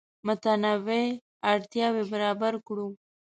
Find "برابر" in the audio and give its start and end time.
2.11-2.53